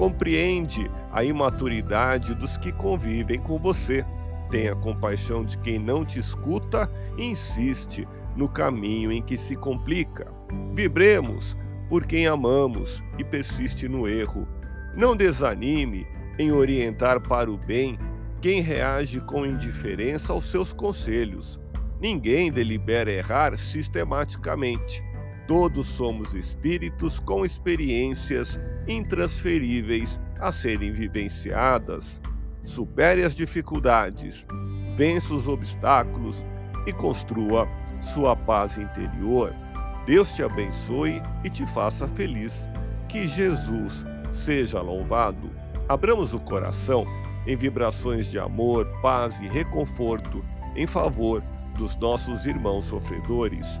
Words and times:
Compreende 0.00 0.90
a 1.12 1.22
imaturidade 1.22 2.34
dos 2.34 2.56
que 2.56 2.72
convivem 2.72 3.38
com 3.38 3.58
você 3.58 4.04
Tenha 4.50 4.74
compaixão 4.74 5.44
de 5.44 5.56
quem 5.58 5.78
não 5.78 6.04
te 6.04 6.18
escuta 6.18 6.90
e 7.16 7.24
insiste 7.24 8.06
no 8.36 8.48
caminho 8.48 9.12
em 9.12 9.22
que 9.22 9.36
se 9.36 9.54
complica. 9.54 10.32
Vibremos 10.74 11.56
por 11.88 12.04
quem 12.04 12.26
amamos 12.26 13.02
e 13.16 13.24
persiste 13.24 13.88
no 13.88 14.08
erro. 14.08 14.46
Não 14.96 15.14
desanime 15.14 16.06
em 16.38 16.50
orientar 16.50 17.20
para 17.20 17.50
o 17.50 17.56
bem 17.56 17.96
quem 18.40 18.60
reage 18.60 19.20
com 19.20 19.46
indiferença 19.46 20.32
aos 20.32 20.50
seus 20.50 20.72
conselhos. 20.72 21.60
Ninguém 22.00 22.50
delibera 22.50 23.12
errar 23.12 23.56
sistematicamente. 23.56 25.02
Todos 25.50 25.88
somos 25.88 26.32
espíritos 26.32 27.18
com 27.18 27.44
experiências 27.44 28.56
intransferíveis 28.86 30.20
a 30.38 30.52
serem 30.52 30.92
vivenciadas 30.92 32.20
supere 32.62 33.24
as 33.24 33.34
dificuldades, 33.34 34.46
vença 34.96 35.34
os 35.34 35.48
obstáculos 35.48 36.44
e 36.86 36.92
construa 36.92 37.68
sua 38.14 38.36
paz 38.36 38.78
interior. 38.78 39.52
Deus 40.06 40.32
te 40.34 40.44
abençoe 40.44 41.20
e 41.42 41.50
te 41.50 41.66
faça 41.66 42.06
feliz. 42.08 42.68
Que 43.08 43.26
Jesus 43.26 44.06
seja 44.30 44.80
louvado. 44.80 45.50
Abramos 45.88 46.32
o 46.32 46.38
coração 46.38 47.04
em 47.44 47.56
vibrações 47.56 48.30
de 48.30 48.38
amor, 48.38 48.86
paz 49.02 49.40
e 49.40 49.48
reconforto 49.48 50.44
em 50.76 50.86
favor 50.86 51.42
dos 51.76 51.96
nossos 51.96 52.46
irmãos 52.46 52.84
sofredores, 52.84 53.80